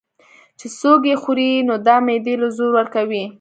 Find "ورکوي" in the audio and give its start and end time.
2.75-3.23